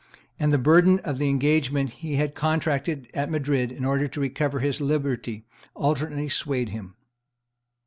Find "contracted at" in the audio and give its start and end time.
2.33-3.29